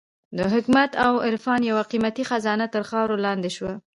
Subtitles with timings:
[0.37, 3.73] د حکمت او عرفان یوه قېمتي خزانه تر خاورو لاندې شوه.